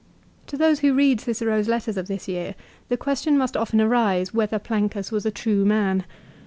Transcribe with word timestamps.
To 0.47 0.57
those 0.57 0.79
who 0.79 0.95
read 0.95 1.21
Cicero's 1.21 1.67
letters 1.67 1.95
of 1.95 2.07
this 2.07 2.27
year, 2.27 2.55
the 2.89 2.97
question 2.97 3.37
must 3.37 3.55
often 3.55 3.79
arise 3.79 4.33
whether 4.33 4.57
Plancus 4.57 5.11
was 5.11 5.27
a 5.27 5.29
true 5.31 5.63
man. 5.63 6.05